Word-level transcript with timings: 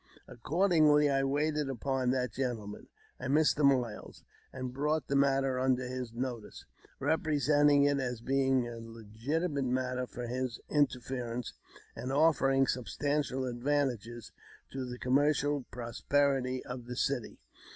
Accordingly, 0.27 1.11
I 1.11 1.21
waited 1.23 1.69
upon 1.69 2.09
that 2.09 2.31
gentleman 2.33 2.87
(a 3.19 3.27
Mr. 3.27 3.63
Miles), 3.63 4.23
and 4.51 4.73
brought 4.73 5.05
the 5.07 5.15
matter 5.15 5.59
under 5.59 5.87
his 5.87 6.11
notice, 6.11 6.65
representing 6.99 7.83
it 7.83 7.99
as 7.99 8.19
being 8.19 8.67
a 8.67 8.79
legitimate 8.79 9.65
matter 9.65 10.07
for 10.07 10.25
his 10.25 10.59
interference, 10.71 11.53
and 11.95 12.11
offering 12.11 12.65
substantial 12.65 13.45
advantages 13.45 14.31
to 14.71 14.85
the 14.89 14.97
commercial 14.97 15.65
prosperity 15.69 16.65
of 16.65 16.85
the 16.87 16.95
city. 16.95 17.37